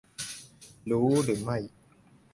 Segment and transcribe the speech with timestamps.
[0.91, 1.57] รู้หรือไม่!